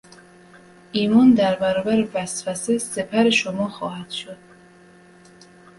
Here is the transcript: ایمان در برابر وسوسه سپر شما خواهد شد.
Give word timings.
ایمان 0.91 1.33
در 1.33 1.55
برابر 1.55 2.07
وسوسه 2.13 2.77
سپر 2.77 3.29
شما 3.29 3.69
خواهد 3.69 4.09
شد. 4.09 4.37